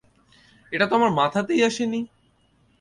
এটা 0.71 0.85
তো 0.87 0.93
আমার 0.95 1.11
মাথাতেই 1.11 1.61
আসে 1.63 1.85
নি। 1.85 1.99